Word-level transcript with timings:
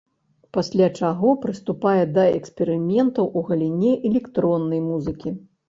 Пасля 0.55 0.87
чаго 1.01 1.33
прыступае 1.43 2.03
да 2.15 2.23
эксперыментаў 2.39 3.31
у 3.37 3.45
галіне 3.53 3.95
электроннай 4.13 4.85
музыкі. 4.91 5.39